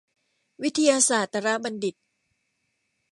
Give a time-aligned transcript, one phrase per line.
[0.63, 1.95] วิทยาศาสตรบัณฑิต